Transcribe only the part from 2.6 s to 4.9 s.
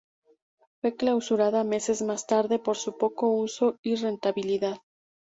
su poco uso y rentabilidad.